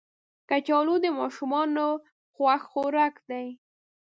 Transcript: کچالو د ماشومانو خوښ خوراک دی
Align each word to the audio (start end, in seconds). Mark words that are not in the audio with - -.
کچالو 0.49 0.95
د 1.03 1.05
ماشومانو 1.19 1.87
خوښ 2.33 2.61
خوراک 2.71 3.15
دی 3.29 3.47